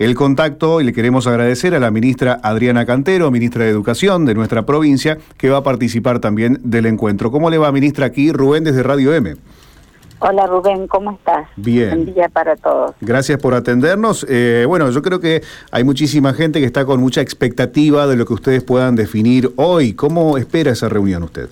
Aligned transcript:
el 0.00 0.14
contacto 0.14 0.80
y 0.80 0.84
le 0.84 0.94
queremos 0.94 1.26
agradecer 1.26 1.74
a 1.74 1.78
la 1.78 1.90
ministra 1.90 2.40
Adriana 2.42 2.86
Cantero, 2.86 3.30
ministra 3.30 3.64
de 3.64 3.70
Educación 3.70 4.24
de 4.24 4.34
nuestra 4.34 4.64
provincia, 4.64 5.18
que 5.36 5.50
va 5.50 5.58
a 5.58 5.62
participar 5.62 6.20
también 6.20 6.58
del 6.64 6.86
encuentro. 6.86 7.30
¿Cómo 7.30 7.50
le 7.50 7.58
va, 7.58 7.70
ministra? 7.70 8.06
Aquí 8.06 8.32
Rubén 8.32 8.64
desde 8.64 8.82
Radio 8.82 9.12
M. 9.12 9.34
Hola 10.20 10.46
Rubén, 10.46 10.86
¿cómo 10.86 11.12
estás? 11.12 11.48
Bien. 11.56 11.90
Buen 11.90 12.14
día 12.14 12.30
para 12.30 12.56
todos. 12.56 12.92
Gracias 13.02 13.38
por 13.40 13.52
atendernos. 13.52 14.24
Eh, 14.26 14.64
bueno, 14.66 14.90
yo 14.90 15.02
creo 15.02 15.20
que 15.20 15.42
hay 15.70 15.84
muchísima 15.84 16.32
gente 16.32 16.60
que 16.60 16.66
está 16.66 16.86
con 16.86 16.98
mucha 16.98 17.20
expectativa 17.20 18.06
de 18.06 18.16
lo 18.16 18.24
que 18.24 18.32
ustedes 18.32 18.64
puedan 18.64 18.96
definir 18.96 19.50
hoy. 19.56 19.92
¿Cómo 19.92 20.38
espera 20.38 20.70
esa 20.70 20.88
reunión 20.88 21.24
usted? 21.24 21.50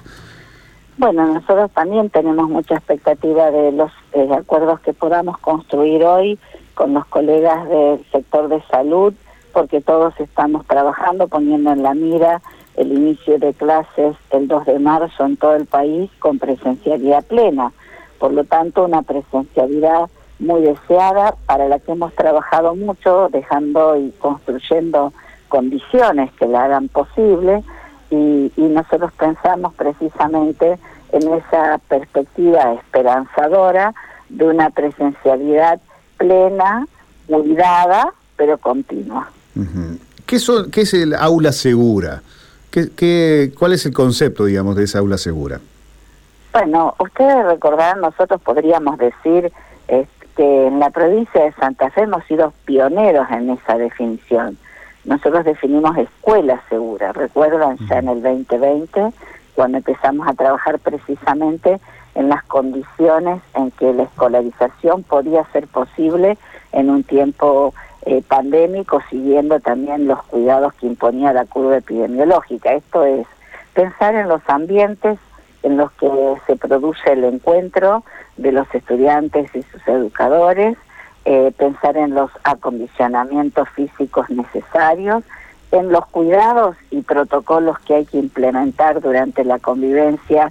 Bueno, 0.96 1.34
nosotros 1.34 1.70
también 1.72 2.08
tenemos 2.08 2.48
mucha 2.48 2.76
expectativa 2.76 3.50
de 3.50 3.72
los 3.72 3.92
eh, 4.14 4.26
acuerdos 4.34 4.80
que 4.80 4.94
podamos 4.94 5.36
construir 5.38 6.02
hoy 6.02 6.38
con 6.78 6.94
los 6.94 7.04
colegas 7.06 7.68
del 7.68 8.06
sector 8.12 8.48
de 8.48 8.62
salud, 8.70 9.12
porque 9.52 9.80
todos 9.80 10.14
estamos 10.20 10.64
trabajando, 10.64 11.26
poniendo 11.26 11.72
en 11.72 11.82
la 11.82 11.92
mira 11.92 12.40
el 12.76 12.92
inicio 12.92 13.40
de 13.40 13.52
clases 13.52 14.14
el 14.30 14.46
2 14.46 14.64
de 14.64 14.78
marzo 14.78 15.24
en 15.26 15.36
todo 15.36 15.56
el 15.56 15.66
país 15.66 16.08
con 16.20 16.38
presencialidad 16.38 17.24
plena. 17.24 17.72
Por 18.20 18.32
lo 18.32 18.44
tanto 18.44 18.84
una 18.84 19.02
presencialidad 19.02 20.08
muy 20.38 20.62
deseada 20.62 21.34
para 21.46 21.66
la 21.66 21.80
que 21.80 21.90
hemos 21.90 22.14
trabajado 22.14 22.76
mucho, 22.76 23.28
dejando 23.32 23.96
y 23.96 24.12
construyendo 24.20 25.12
condiciones 25.48 26.30
que 26.34 26.46
la 26.46 26.66
hagan 26.66 26.86
posible. 26.86 27.64
Y, 28.10 28.52
nosotros 28.56 29.10
pensamos 29.18 29.74
precisamente 29.74 30.78
en 31.10 31.34
esa 31.34 31.80
perspectiva 31.88 32.74
esperanzadora 32.74 33.92
de 34.28 34.44
una 34.44 34.70
presencialidad 34.70 35.80
plena, 36.18 36.86
cuidada, 37.26 38.12
pero 38.36 38.58
continua. 38.58 39.30
¿Qué, 40.26 40.38
son, 40.38 40.70
¿Qué 40.70 40.82
es 40.82 40.92
el 40.92 41.14
aula 41.14 41.52
segura? 41.52 42.22
¿Qué, 42.70 42.90
qué, 42.94 43.52
cuál 43.58 43.72
es 43.72 43.86
el 43.86 43.94
concepto, 43.94 44.44
digamos, 44.44 44.76
de 44.76 44.84
esa 44.84 44.98
aula 44.98 45.16
segura? 45.16 45.60
Bueno, 46.52 46.94
ustedes 46.98 47.46
recordarán, 47.46 48.00
nosotros 48.00 48.40
podríamos 48.42 48.98
decir 48.98 49.50
que 50.38 50.68
en 50.68 50.78
la 50.78 50.90
provincia 50.90 51.42
de 51.42 51.52
Santa 51.54 51.90
Fe 51.90 52.02
hemos 52.02 52.24
sido 52.26 52.52
pioneros 52.64 53.28
en 53.32 53.50
esa 53.50 53.76
definición. 53.76 54.56
Nosotros 55.04 55.44
definimos 55.44 55.98
escuela 55.98 56.62
segura, 56.68 57.12
recuerdan 57.12 57.76
ya 57.88 57.98
en 57.98 58.08
el 58.08 58.22
2020, 58.22 59.12
cuando 59.56 59.78
empezamos 59.78 60.28
a 60.28 60.34
trabajar 60.34 60.78
precisamente 60.78 61.80
en 62.18 62.28
las 62.28 62.42
condiciones 62.44 63.40
en 63.54 63.70
que 63.70 63.92
la 63.94 64.02
escolarización 64.02 65.04
podía 65.04 65.44
ser 65.52 65.68
posible 65.68 66.36
en 66.72 66.90
un 66.90 67.04
tiempo 67.04 67.72
eh, 68.06 68.22
pandémico, 68.26 69.00
siguiendo 69.08 69.60
también 69.60 70.08
los 70.08 70.20
cuidados 70.24 70.74
que 70.74 70.88
imponía 70.88 71.32
la 71.32 71.44
curva 71.44 71.76
epidemiológica. 71.76 72.72
Esto 72.72 73.04
es 73.04 73.24
pensar 73.72 74.16
en 74.16 74.28
los 74.28 74.42
ambientes 74.48 75.20
en 75.62 75.76
los 75.76 75.92
que 75.92 76.10
se 76.48 76.56
produce 76.56 77.12
el 77.12 77.22
encuentro 77.22 78.02
de 78.36 78.50
los 78.50 78.66
estudiantes 78.74 79.54
y 79.54 79.62
sus 79.62 79.86
educadores, 79.86 80.76
eh, 81.24 81.52
pensar 81.56 81.96
en 81.96 82.14
los 82.14 82.32
acondicionamientos 82.42 83.68
físicos 83.70 84.28
necesarios, 84.28 85.22
en 85.70 85.92
los 85.92 86.04
cuidados 86.06 86.76
y 86.90 87.02
protocolos 87.02 87.78
que 87.80 87.94
hay 87.94 88.06
que 88.06 88.18
implementar 88.18 89.00
durante 89.00 89.44
la 89.44 89.60
convivencia 89.60 90.50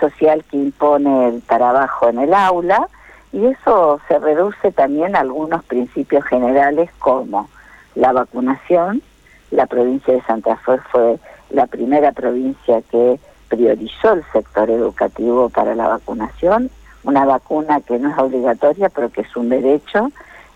social 0.00 0.44
que 0.44 0.56
impone 0.56 1.28
el 1.28 1.42
trabajo 1.42 2.08
en 2.08 2.18
el 2.18 2.34
aula, 2.34 2.88
y 3.32 3.44
eso 3.46 4.00
se 4.08 4.18
reduce 4.18 4.72
también 4.72 5.16
a 5.16 5.20
algunos 5.20 5.64
principios 5.64 6.24
generales 6.24 6.90
como 6.98 7.48
la 7.94 8.12
vacunación. 8.12 9.02
La 9.50 9.66
provincia 9.66 10.14
de 10.14 10.22
Santa 10.22 10.56
Fe 10.56 10.78
fue 10.90 11.18
la 11.50 11.66
primera 11.66 12.12
provincia 12.12 12.82
que 12.90 13.18
priorizó 13.48 14.12
el 14.12 14.24
sector 14.32 14.70
educativo 14.70 15.48
para 15.50 15.74
la 15.74 15.88
vacunación, 15.88 16.70
una 17.04 17.24
vacuna 17.24 17.80
que 17.80 17.98
no 17.98 18.10
es 18.10 18.18
obligatoria, 18.18 18.88
pero 18.88 19.10
que 19.10 19.20
es 19.20 19.36
un 19.36 19.48
derecho 19.48 20.10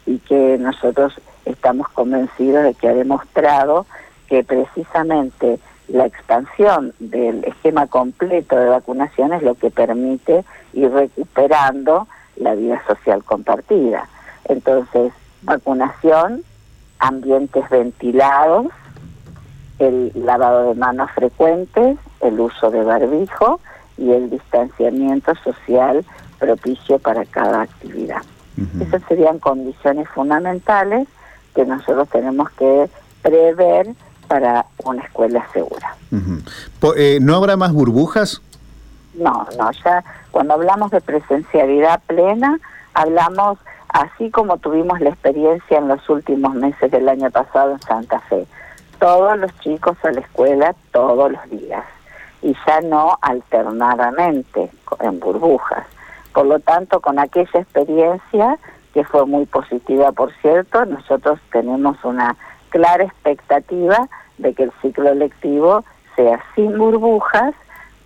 y 0.06 0.18
que 0.18 0.56
nosotros 0.58 1.20
estamos 1.44 1.88
convencidos 1.90 2.64
de 2.64 2.74
que 2.74 2.88
ha 2.88 2.94
demostrado 2.94 3.86
que 4.28 4.42
precisamente 4.42 5.58
la 5.92 6.06
expansión 6.06 6.92
del 6.98 7.44
esquema 7.44 7.86
completo 7.86 8.56
de 8.56 8.68
vacunación 8.68 9.32
es 9.32 9.42
lo 9.42 9.54
que 9.54 9.70
permite 9.70 10.44
ir 10.72 10.90
recuperando 10.90 12.06
la 12.36 12.54
vida 12.54 12.82
social 12.86 13.24
compartida. 13.24 14.08
Entonces, 14.44 15.12
vacunación, 15.42 16.42
ambientes 16.98 17.68
ventilados, 17.68 18.66
el 19.78 20.12
lavado 20.14 20.68
de 20.68 20.74
manos 20.74 21.10
frecuentes, 21.12 21.98
el 22.20 22.38
uso 22.38 22.70
de 22.70 22.82
barbijo 22.84 23.60
y 23.96 24.12
el 24.12 24.30
distanciamiento 24.30 25.34
social 25.36 26.04
propicio 26.38 26.98
para 26.98 27.24
cada 27.24 27.62
actividad. 27.62 28.22
Esas 28.80 29.02
serían 29.08 29.38
condiciones 29.38 30.06
fundamentales 30.08 31.08
que 31.54 31.64
nosotros 31.64 32.08
tenemos 32.10 32.50
que 32.50 32.90
prever 33.22 33.94
para 34.30 34.64
una 34.84 35.02
escuela 35.02 35.44
segura. 35.52 35.96
Eh, 36.96 37.18
¿No 37.20 37.34
habrá 37.34 37.56
más 37.56 37.72
burbujas? 37.72 38.40
No, 39.14 39.44
no, 39.58 39.70
ya 39.84 40.04
cuando 40.30 40.54
hablamos 40.54 40.92
de 40.92 41.00
presencialidad 41.00 42.00
plena, 42.06 42.60
hablamos 42.94 43.58
así 43.88 44.30
como 44.30 44.58
tuvimos 44.58 45.00
la 45.00 45.10
experiencia 45.10 45.78
en 45.78 45.88
los 45.88 46.08
últimos 46.08 46.54
meses 46.54 46.92
del 46.92 47.08
año 47.08 47.28
pasado 47.32 47.72
en 47.72 47.80
Santa 47.80 48.20
Fe 48.20 48.46
todos 49.00 49.36
los 49.38 49.50
chicos 49.60 49.96
a 50.04 50.12
la 50.12 50.20
escuela 50.20 50.76
todos 50.92 51.32
los 51.32 51.50
días 51.50 51.84
y 52.42 52.54
ya 52.66 52.80
no 52.82 53.18
alternadamente 53.20 54.70
en 55.00 55.18
burbujas. 55.18 55.86
Por 56.32 56.46
lo 56.46 56.60
tanto, 56.60 57.00
con 57.00 57.18
aquella 57.18 57.60
experiencia, 57.60 58.58
que 58.94 59.04
fue 59.04 59.26
muy 59.26 59.46
positiva, 59.46 60.12
por 60.12 60.32
cierto, 60.40 60.84
nosotros 60.84 61.40
tenemos 61.50 61.96
una 62.04 62.36
clara 62.68 63.04
expectativa 63.04 64.08
de 64.40 64.54
que 64.54 64.64
el 64.64 64.72
ciclo 64.82 65.14
lectivo 65.14 65.84
sea 66.16 66.42
sin 66.54 66.76
burbujas, 66.76 67.54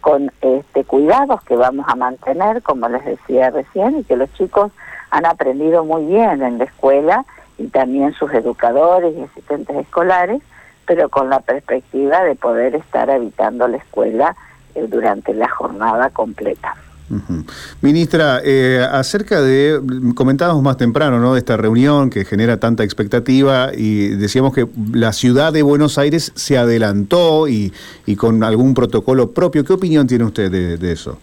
con 0.01 0.31
este 0.43 0.85
cuidados 0.85 1.43
que 1.45 1.57
vamos 1.57 1.87
a 1.89 1.95
mantener, 1.95 2.63
como 2.63 2.89
les 2.91 3.05
decía 3.05 3.51
recién, 3.51 4.01
y 4.01 4.05
que 4.05 4.17
los 4.17 4.31
chicos 4.35 4.71
han 5.11 5.25
aprendido 5.25 5.85
muy 5.85 6.05
bien 6.05 6.43
en 6.43 6.59
la 6.59 6.65
escuela 6.65 7.25
y 7.57 7.69
también 7.69 8.13
sus 8.13 8.31
educadores 8.35 9.17
y 9.17 9.23
asistentes 9.23 9.77
escolares 9.77 10.43
pero 10.87 11.09
con 11.09 11.31
la 11.31 11.41
perspectiva 11.41 12.23
de 12.23 12.35
poder 12.35 12.75
estar 12.75 13.11
habitando 13.11 13.69
la 13.69 13.79
escuela 13.79 14.37
eh, 14.75 14.87
durante 14.89 15.35
la 15.35 15.49
jornada 15.49 16.11
completa. 16.11 16.75
Ministra, 17.83 18.41
eh, 18.43 18.87
acerca 18.91 19.43
de, 19.43 19.79
comentábamos 20.15 20.63
más 20.63 20.79
temprano, 20.79 21.19
¿no? 21.19 21.35
De 21.35 21.39
esta 21.39 21.57
reunión 21.57 22.09
que 22.09 22.25
genera 22.25 22.59
tanta 22.59 22.83
expectativa 22.83 23.71
y 23.75 24.09
decíamos 24.09 24.55
que 24.55 24.67
la 24.93 25.13
ciudad 25.13 25.53
de 25.53 25.63
Buenos 25.63 25.99
Aires 25.99 26.33
se 26.35 26.57
adelantó 26.57 27.47
y, 27.47 27.75
y 28.07 28.17
con 28.17 28.43
algún 28.43 28.73
protocolo 28.73 29.33
propio. 29.33 29.65
¿Qué 29.65 29.75
opinión 29.75 30.07
tiene 30.07 30.25
usted 30.25 30.51
de, 30.51 30.79
de, 30.79 30.93
eso? 30.93 31.19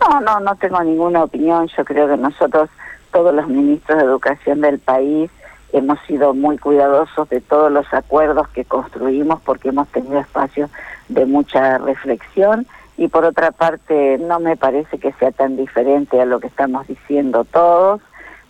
No, 0.00 0.20
no, 0.20 0.40
no 0.40 0.56
tengo 0.56 0.82
ninguna 0.82 1.22
opinión. 1.22 1.68
Yo 1.76 1.84
creo 1.84 2.08
que 2.08 2.16
nosotros, 2.16 2.68
todos 3.12 3.32
los 3.32 3.46
ministros 3.46 3.98
de 3.98 4.04
educación 4.04 4.62
del 4.62 4.80
país, 4.80 5.30
hemos 5.72 5.98
sido 6.08 6.34
muy 6.34 6.58
cuidadosos 6.58 7.28
de 7.28 7.40
todos 7.40 7.70
los 7.70 7.86
acuerdos 7.94 8.48
que 8.48 8.64
construimos 8.64 9.40
porque 9.42 9.68
hemos 9.68 9.88
tenido 9.88 10.18
espacios 10.18 10.70
de 11.08 11.24
mucha 11.24 11.78
reflexión 11.78 12.66
y 13.02 13.08
por 13.08 13.24
otra 13.24 13.50
parte 13.50 14.16
no 14.18 14.38
me 14.38 14.56
parece 14.56 14.96
que 15.00 15.12
sea 15.14 15.32
tan 15.32 15.56
diferente 15.56 16.20
a 16.20 16.24
lo 16.24 16.38
que 16.38 16.46
estamos 16.46 16.86
diciendo 16.86 17.42
todos, 17.42 18.00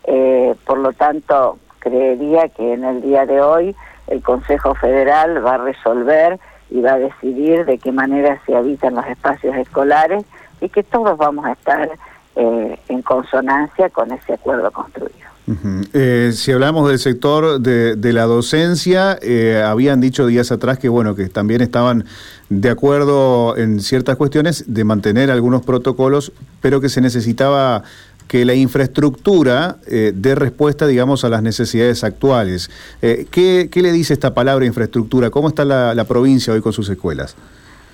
eh, 0.05 0.55
por 0.67 0.77
lo 0.77 0.93
tanto 0.93 1.59
creería 1.79 2.51
que 2.51 2.75
en 2.75 2.85
el 2.85 3.01
día 3.01 3.25
de 3.25 3.41
hoy 3.41 3.75
el 4.09 4.23
Consejo 4.23 4.75
Federal 4.75 5.43
va 5.43 5.55
a 5.55 5.59
resolver 5.59 6.39
y 6.69 6.83
va 6.83 6.93
a 6.93 6.99
decidir 6.99 7.65
de 7.65 7.79
qué 7.79 7.93
manera 7.93 8.43
se 8.45 8.55
habitan 8.55 8.95
los 8.95 9.07
espacios 9.07 9.57
escolares 9.57 10.23
y 10.61 10.69
que 10.69 10.83
todos 10.83 11.17
vamos 11.17 11.47
a 11.47 11.53
estar 11.53 11.89
eh, 12.37 12.79
en 12.89 13.01
consonancia 13.01 13.89
con 13.89 14.13
ese 14.13 14.35
acuerdo 14.35 14.71
construido. 14.71 15.22
Eh, 15.93 16.31
si 16.35 16.53
hablamos 16.53 16.89
del 16.89 16.99
sector 16.99 17.61
de, 17.61 18.13
la 18.13 18.25
docencia, 18.25 19.19
eh, 19.23 19.63
habían 19.65 20.01
dicho 20.01 20.27
días 20.27 20.53
atrás 20.53 20.79
que 20.79 20.89
bueno 20.89 21.17
que 21.17 21.29
también 21.29 21.63
estaban 21.63 22.05
de 22.49 22.71
acuerdo 22.71 23.57
en 23.57 23.81
ciertas 23.81 24.17
cuestiones 24.17 24.73
de 24.73 24.85
mantener 24.85 25.31
algunos 25.31 25.63
protocolos, 25.63 26.33
pero 26.61 26.81
que 26.81 26.89
se 26.89 27.01
necesitaba 27.01 27.83
que 28.29 28.45
la 28.45 28.55
infraestructura 28.55 29.77
eh, 29.87 30.13
dé 30.15 30.35
respuesta, 30.35 30.87
digamos, 30.87 31.25
a 31.25 31.29
las 31.29 31.43
necesidades 31.43 32.05
actuales. 32.05 32.71
¿qué, 33.01 33.69
le 33.75 33.93
dice 33.93 34.13
esta 34.13 34.33
palabra 34.33 34.65
infraestructura? 34.65 35.31
¿Cómo 35.31 35.49
está 35.49 35.65
la, 35.65 35.95
la 35.95 36.05
provincia 36.05 36.53
hoy 36.53 36.61
con 36.61 36.73
sus 36.73 36.89
escuelas? 36.89 37.37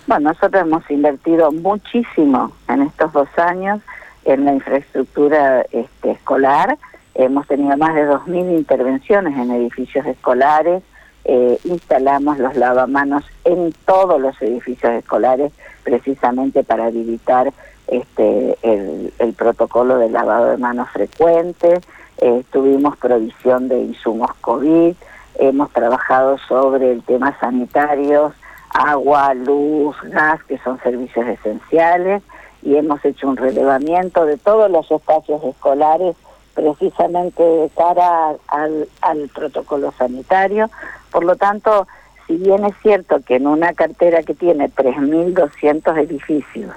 Bueno, 0.07 0.31
nosotros 0.31 0.63
hemos 0.63 0.89
invertido 0.91 1.51
muchísimo 1.51 2.53
en 2.69 2.83
estos 2.83 3.13
dos 3.13 3.29
años 3.37 3.81
en 4.25 4.45
la 4.45 4.53
infraestructura 4.53 5.63
este, 5.73 6.11
escolar 6.13 6.79
hemos 7.19 7.47
tenido 7.49 7.77
más 7.77 7.95
de 7.95 8.09
2.000 8.09 8.57
intervenciones 8.57 9.37
en 9.37 9.51
edificios 9.51 10.07
escolares, 10.07 10.83
eh, 11.25 11.59
instalamos 11.65 12.39
los 12.39 12.57
lavamanos 12.57 13.25
en 13.45 13.75
todos 13.85 14.21
los 14.21 14.41
edificios 14.41 14.93
escolares 14.93 15.53
precisamente 15.83 16.63
para 16.63 16.87
habilitar 16.87 17.53
este, 17.89 18.57
el, 18.63 19.35
protocolo 19.37 19.99
de 19.99 20.11
lavado 20.11 20.47
de 20.47 20.59
manos 20.59 20.89
frecuente, 20.91 21.81
eh, 22.19 22.45
tuvimos 22.53 22.97
provisión 22.97 23.69
de 23.69 23.81
insumos 23.81 24.31
COVID, 24.41 24.95
hemos 25.41 25.71
trabajado 25.73 26.39
sobre 26.39 26.93
el 26.93 27.03
tema 27.03 27.37
sanitario, 27.41 28.33
agua, 28.71 29.35
luz, 29.35 29.97
gas, 30.05 30.43
que 30.45 30.59
son 30.59 30.79
servicios 30.81 31.27
esenciales, 31.27 32.23
y 32.63 32.77
hemos 32.77 33.05
hecho 33.05 33.29
un 33.29 33.37
relevamiento 33.37 34.25
de 34.25 34.37
todos 34.37 34.71
los 34.71 34.91
espacios 34.91 35.43
escolares 35.45 36.17
precisamente 36.59 37.41
de 37.41 37.71
cara 37.71 38.35
al, 38.49 39.31
protocolo 39.33 39.93
sanitario. 39.97 40.69
Por 41.13 41.23
lo 41.25 41.37
tanto, 41.37 41.87
si 42.27 42.37
bien 42.37 42.65
es 42.65 42.75
cierto 42.83 43.21
que 43.21 43.37
en 43.37 43.47
una 43.47 43.75
cartera 43.75 44.25
que 44.25 44.35
tiene 44.35 44.69
3.200 44.69 45.97
edificios, 46.03 46.75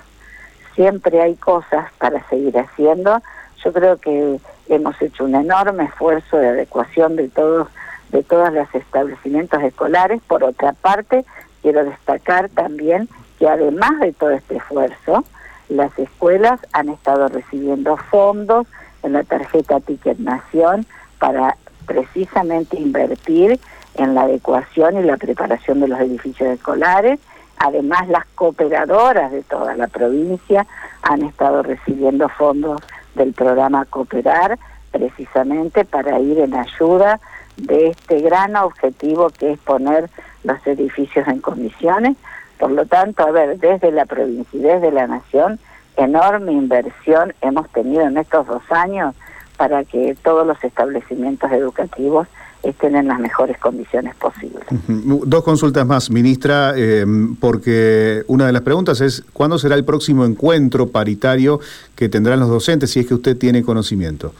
siempre 0.76 1.20
hay 1.20 1.34
cosas 1.34 1.92
para 1.98 2.24
seguir 2.30 2.60
haciendo, 2.60 3.24
yo 3.66 3.74
creo 3.74 3.98
que 3.98 4.40
hemos 4.70 5.02
hecho 5.02 5.26
un 5.26 5.34
enorme 5.34 5.86
esfuerzo 5.86 6.38
de 6.38 6.50
adecuación 6.50 7.16
de 7.16 7.30
todos 7.30 7.68
de 8.10 8.22
todos 8.22 8.54
los 8.54 8.68
establecimientos 8.76 9.64
escolares. 9.64 10.22
Por 10.28 10.44
otra 10.44 10.74
parte, 10.74 11.26
quiero 11.64 11.86
destacar 11.86 12.50
también 12.50 13.10
que 13.40 13.48
además 13.48 14.00
de 14.02 14.12
todo 14.14 14.32
este 14.32 14.58
esfuerzo, 14.58 15.24
las 15.70 15.98
escuelas 15.98 16.60
han 16.74 16.90
estado 16.90 17.30
recibiendo 17.30 17.98
fondos 17.98 18.68
en 19.04 19.14
la 19.14 19.24
tarjeta 19.24 19.80
Ticket 19.80 20.20
Nación 20.20 20.86
para 21.20 21.58
precisamente 21.86 22.78
invertir 22.78 23.60
en 23.96 24.16
la 24.16 24.24
adecuación 24.24 24.98
y 24.98 25.04
la 25.04 25.18
preparación 25.18 25.80
de 25.82 25.88
los 25.88 26.00
edificios 26.00 26.50
escolares. 26.50 27.20
Además, 27.58 28.08
las 28.08 28.26
cooperadoras 28.36 29.32
de 29.32 29.44
toda 29.44 29.76
la 29.76 29.88
provincia 29.88 30.66
han 31.02 31.24
estado 31.24 31.64
recibiendo 31.64 32.30
fondos 32.30 32.82
del 33.16 33.34
programa 33.34 33.86
Cooperar 33.86 34.58
precisamente 34.92 35.86
para 35.86 36.20
ir 36.20 36.40
en 36.40 36.56
ayuda 36.56 37.20
de 37.58 37.88
este 37.90 38.22
gran 38.22 38.56
objetivo 38.56 39.30
que 39.30 39.54
es 39.54 39.60
poner 39.60 40.10
los 40.44 40.66
edificios 40.66 41.28
en 41.28 41.40
condiciones. 41.40 42.18
Por 42.58 42.72
lo 42.72 42.86
tanto, 42.86 43.24
a 43.24 43.32
ver, 43.32 43.58
desde 43.58 43.92
la 43.92 44.06
provincia 44.06 44.60
y 44.60 44.62
desde 44.62 44.92
la 44.92 45.08
nación, 45.08 45.60
enorme 45.98 46.52
inversión 46.54 47.34
hemos 47.42 47.70
tenido 47.70 48.04
en 48.04 48.18
estos 48.18 48.48
dos 48.48 48.64
años 48.70 49.16
para 49.58 49.84
que 49.84 50.16
todos 50.24 50.46
los 50.46 50.64
establecimientos 50.64 51.52
educativos 51.52 52.28
estén 52.64 52.96
en 52.96 53.08
las 53.08 53.20
mejores 53.20 53.58
condiciones 53.58 54.16
posibles. 54.16 54.64
Dos 54.70 55.44
consultas 55.44 55.86
más, 55.86 56.12
ministra, 56.12 56.74
eh, 56.76 57.06
porque 57.40 58.24
una 58.28 58.46
de 58.46 58.52
las 58.52 58.62
preguntas 58.62 59.02
es, 59.02 59.24
¿cuándo 59.34 59.58
será 59.58 59.76
el 59.76 59.84
próximo 59.84 60.26
encuentro 60.26 60.88
paritario 60.90 61.60
que 61.96 62.08
tendrán 62.08 62.40
los 62.40 62.50
docentes, 62.50 62.92
si 62.92 63.00
es 63.00 63.08
que 63.08 63.16
usted 63.16 63.38
tiene 63.38 63.64
conocimiento? 63.64 64.34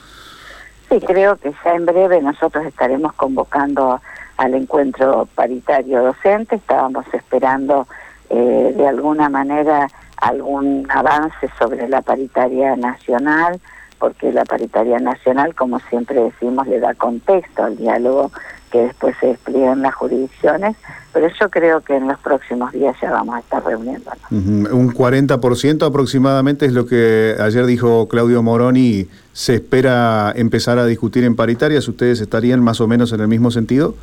Sí, 0.90 1.00
creo 1.00 1.38
que 1.38 1.52
ya 1.64 1.74
en 1.74 1.86
breve 1.86 2.22
nosotros 2.22 2.66
estaremos 2.66 3.14
convocando 3.14 4.02
al 4.38 4.54
encuentro 4.56 5.28
paritario 5.36 6.04
docente, 6.04 6.56
estábamos 6.56 7.06
esperando 7.14 7.88
eh, 8.30 8.74
de 8.76 8.88
alguna 8.88 9.30
manera 9.30 9.88
algún 10.22 10.88
avance 10.90 11.50
sobre 11.60 11.90
la 11.90 12.02
paritaria 12.02 12.76
nacional, 12.76 13.60
porque 14.00 14.32
la 14.32 14.46
paritaria 14.46 15.00
nacional, 15.00 15.54
como 15.54 15.80
siempre 15.80 16.22
decimos, 16.22 16.68
le 16.68 16.80
da 16.80 16.94
contexto 16.94 17.64
al 17.64 17.78
diálogo 17.78 18.32
que 18.72 18.84
después 18.84 19.16
se 19.20 19.28
despliega 19.28 19.74
en 19.74 19.82
las 19.82 19.94
jurisdicciones, 19.94 20.78
pero 21.14 21.28
yo 21.40 21.50
creo 21.50 21.82
que 21.82 21.98
en 21.98 22.08
los 22.08 22.18
próximos 22.20 22.72
días 22.72 22.96
ya 23.02 23.12
vamos 23.12 23.36
a 23.36 23.40
estar 23.40 23.64
reuniéndonos. 23.64 24.32
Un 24.32 24.94
40% 24.94 25.86
aproximadamente 25.86 26.66
es 26.66 26.74
lo 26.74 26.86
que 26.86 27.36
ayer 27.40 27.66
dijo 27.66 28.08
Claudio 28.08 28.42
Moroni, 28.42 29.08
se 29.34 29.56
espera 29.56 30.32
empezar 30.36 30.80
a 30.80 30.86
discutir 30.86 31.26
en 31.26 31.36
paritarias, 31.36 31.88
¿ustedes 31.88 32.22
estarían 32.22 32.64
más 32.64 32.80
o 32.80 32.88
menos 32.88 33.12
en 33.12 33.20
el 33.20 33.28
mismo 33.28 33.52
sentido? 33.52 33.96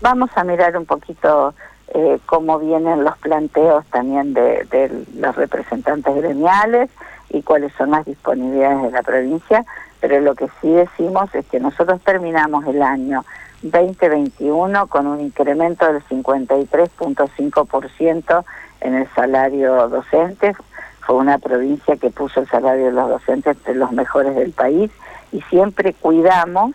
Vamos 0.00 0.30
a 0.34 0.44
mirar 0.44 0.76
un 0.78 0.86
poquito 0.86 1.54
eh, 1.92 2.18
cómo 2.26 2.58
vienen 2.58 3.04
los 3.04 3.16
planteos 3.18 3.86
también 3.86 4.34
de, 4.34 5.06
los 5.16 5.36
representantes 5.36 6.14
gremiales, 6.14 6.90
y 7.30 7.42
cuáles 7.42 7.72
son 7.74 7.92
las 7.92 8.04
disponibilidades 8.06 8.82
de 8.82 8.90
la 8.90 9.02
provincia, 9.02 9.64
pero 10.00 10.18
lo 10.20 10.34
que 10.34 10.48
sí 10.60 10.70
decimos 10.70 11.34
es 11.34 11.46
que 11.46 11.60
nosotros 11.60 12.02
terminamos 12.02 12.66
el 12.66 12.82
año 12.82 13.24
2021 13.62 14.88
con 14.88 15.06
un 15.06 15.20
incremento 15.20 15.92
del 15.92 16.02
53.5% 16.04 18.44
en 18.80 18.94
el 18.94 19.06
salario 19.14 19.88
docente. 19.88 20.54
Fue 21.00 21.16
una 21.16 21.38
provincia 21.38 21.96
que 21.96 22.10
puso 22.10 22.40
el 22.40 22.48
salario 22.48 22.86
de 22.86 22.92
los 22.92 23.08
docentes 23.08 23.56
entre 23.56 23.74
los 23.74 23.90
mejores 23.92 24.34
del 24.34 24.52
país 24.52 24.90
y 25.32 25.40
siempre 25.42 25.94
cuidamos 25.94 26.72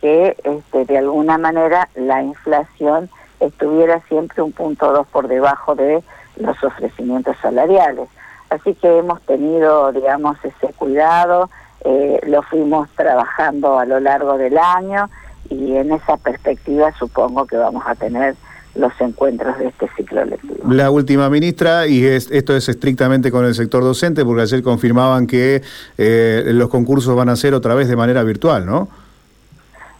que 0.00 0.36
este, 0.42 0.84
de 0.84 0.98
alguna 0.98 1.38
manera 1.38 1.88
la 1.94 2.22
inflación 2.22 3.08
estuviera 3.46 4.00
siempre 4.08 4.42
un 4.42 4.52
punto 4.52 4.92
dos 4.92 5.06
por 5.08 5.28
debajo 5.28 5.74
de 5.74 6.02
los 6.36 6.62
ofrecimientos 6.64 7.36
salariales. 7.42 8.08
Así 8.50 8.74
que 8.74 8.98
hemos 8.98 9.20
tenido, 9.22 9.92
digamos, 9.92 10.36
ese 10.44 10.72
cuidado, 10.74 11.50
eh, 11.84 12.20
lo 12.26 12.42
fuimos 12.42 12.88
trabajando 12.90 13.78
a 13.78 13.86
lo 13.86 13.98
largo 13.98 14.36
del 14.38 14.58
año 14.58 15.08
y 15.48 15.76
en 15.76 15.92
esa 15.92 16.16
perspectiva 16.16 16.92
supongo 16.98 17.46
que 17.46 17.56
vamos 17.56 17.82
a 17.86 17.94
tener 17.94 18.36
los 18.74 18.92
encuentros 19.00 19.58
de 19.58 19.68
este 19.68 19.88
ciclo 19.96 20.24
lectivo. 20.24 20.72
La 20.72 20.90
última 20.90 21.28
ministra, 21.28 21.86
y 21.86 22.04
esto 22.06 22.56
es 22.56 22.68
estrictamente 22.68 23.30
con 23.30 23.44
el 23.44 23.54
sector 23.54 23.82
docente, 23.82 24.24
porque 24.24 24.42
ayer 24.42 24.62
confirmaban 24.62 25.26
que 25.26 25.62
eh, 25.98 26.42
los 26.46 26.68
concursos 26.68 27.14
van 27.14 27.28
a 27.28 27.36
ser 27.36 27.52
otra 27.54 27.74
vez 27.74 27.88
de 27.88 27.96
manera 27.96 28.22
virtual, 28.22 28.64
¿no? 28.64 28.88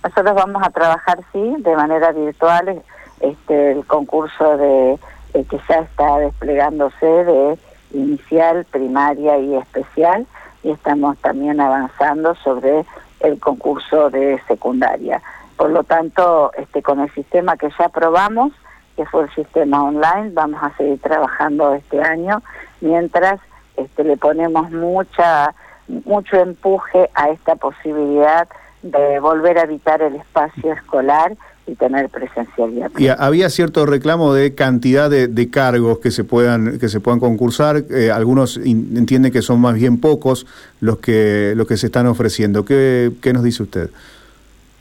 Nosotros 0.03 0.35
vamos 0.35 0.63
a 0.65 0.71
trabajar, 0.71 1.21
sí, 1.33 1.55
de 1.59 1.77
manera 1.77 2.13
virtual, 2.13 2.83
este, 3.23 3.73
el 3.73 3.87
concurso 3.87 4.57
de 4.57 4.99
que 5.33 5.59
ya 5.69 5.77
está 5.77 6.19
desplegándose 6.19 7.07
de 7.07 7.59
inicial, 7.95 8.67
primaria 8.71 9.39
y 9.39 9.55
especial 9.57 10.27
y 10.63 10.71
estamos 10.71 11.17
también 11.19 11.61
avanzando 11.61 12.35
sobre 12.37 12.85
el 13.21 13.39
concurso 13.41 14.11
de 14.11 14.41
secundaria. 14.47 15.23
Por 15.57 15.71
lo 15.71 15.85
tanto, 15.85 16.53
este, 16.57 16.83
con 16.83 17.01
el 17.01 17.11
sistema 17.13 17.57
que 17.57 17.71
ya 17.79 17.89
probamos, 17.89 18.53
que 18.97 19.07
fue 19.07 19.25
el 19.25 19.35
sistema 19.35 19.83
online, 19.83 20.31
vamos 20.33 20.63
a 20.63 20.77
seguir 20.77 21.01
trabajando 21.01 21.73
este 21.75 22.03
año 22.03 22.43
mientras 22.81 23.41
este, 23.77 24.05
le 24.05 24.17
ponemos 24.17 24.71
mucha 24.71 25.55
mucho 25.89 26.37
empuje 26.37 27.11
a 27.15 27.31
esta 27.31 27.57
posibilidad 27.57 28.49
de 28.83 29.21
volver 29.21 29.59
a 29.59 29.63
habitar 29.63 30.01
el 30.01 30.17
espacio 30.17 30.73
escolar 30.73 31.37
y 31.67 31.75
tener 31.75 32.09
presencialidad. 32.09 32.91
Y 32.99 33.09
había 33.09 33.49
cierto 33.49 33.87
reclamo 33.87 34.35
de 34.35 34.55
cantidad 34.55 35.09
de, 35.09 35.51
cargos 35.51 35.99
que 35.99 36.11
se 36.11 36.25
puedan 36.25 36.79
que 36.79 36.89
se 36.89 37.01
puedan 37.01 37.21
concursar. 37.21 37.85
Eh, 37.91 38.11
algunos 38.11 38.57
entienden 38.57 39.33
que 39.33 39.43
son 39.43 39.61
más 39.61 39.75
bien 39.75 40.01
pocos 40.01 40.47
los 40.81 40.99
que 40.99 41.55
los 41.57 41.67
que 41.67 41.77
se 41.77 41.87
están 41.87 42.07
ofreciendo. 42.07 42.65
¿Qué, 42.65 43.13
qué 43.21 43.33
nos 43.33 43.43
dice 43.43 43.63
usted? 43.63 43.91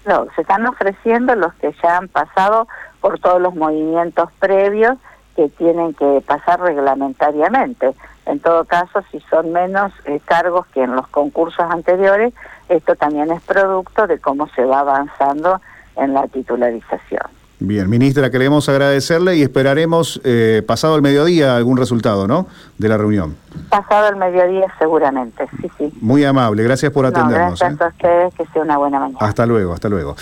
No, 0.05 0.25
se 0.35 0.41
están 0.41 0.65
ofreciendo 0.65 1.35
los 1.35 1.53
que 1.55 1.73
ya 1.83 1.97
han 1.97 2.07
pasado 2.07 2.67
por 3.00 3.19
todos 3.19 3.41
los 3.41 3.53
movimientos 3.53 4.29
previos 4.39 4.97
que 5.35 5.50
tienen 5.50 5.93
que 5.93 6.23
pasar 6.25 6.59
reglamentariamente. 6.59 7.93
En 8.25 8.39
todo 8.39 8.65
caso, 8.65 9.03
si 9.11 9.19
son 9.21 9.51
menos 9.51 9.91
eh, 10.05 10.19
cargos 10.25 10.67
que 10.67 10.83
en 10.83 10.95
los 10.95 11.07
concursos 11.07 11.65
anteriores, 11.69 12.33
esto 12.69 12.95
también 12.95 13.31
es 13.31 13.41
producto 13.41 14.07
de 14.07 14.19
cómo 14.19 14.47
se 14.50 14.63
va 14.63 14.79
avanzando 14.79 15.61
en 16.01 16.13
la 16.13 16.27
titularización. 16.27 17.22
Bien, 17.63 17.88
ministra, 17.88 18.31
queremos 18.31 18.67
agradecerle 18.70 19.36
y 19.36 19.43
esperaremos 19.43 20.20
eh, 20.24 20.63
pasado 20.65 20.96
el 20.96 21.03
mediodía 21.03 21.55
algún 21.55 21.77
resultado, 21.77 22.27
¿no? 22.27 22.48
De 22.79 22.89
la 22.89 22.98
reunión. 22.98 23.38
Pasado 23.70 24.10
el 24.10 24.15
mediodía 24.15 24.65
seguramente, 24.79 25.48
sí, 25.62 25.70
sí. 25.77 25.93
Muy 26.01 26.25
amable, 26.25 26.63
gracias 26.63 26.91
por 26.91 27.05
atendernos. 27.05 27.60
gracias 27.60 27.79
¿eh? 27.79 27.84
a 27.84 27.88
ustedes, 27.89 28.34
que 28.34 28.46
sea 28.51 28.63
una 28.63 28.77
buena 28.77 29.00
mañana. 29.00 29.20
Hasta 29.20 29.46
luego, 29.46 29.74
hasta 29.74 29.89
luego. 29.89 30.15